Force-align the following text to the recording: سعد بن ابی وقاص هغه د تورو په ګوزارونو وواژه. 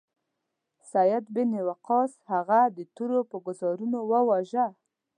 سعد 0.91 1.23
بن 1.35 1.49
ابی 1.53 1.61
وقاص 1.69 2.11
هغه 2.31 2.59
د 2.77 2.79
تورو 2.95 3.19
په 3.29 3.37
ګوزارونو 3.45 3.99
وواژه. 4.11 4.65